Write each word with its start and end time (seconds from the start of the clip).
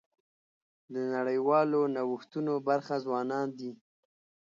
د 0.93 0.95
نړیوالو 1.15 1.81
نوښتونو 1.95 2.53
برخه 2.67 2.95
ځوانان 3.05 3.47
دي. 3.59 3.71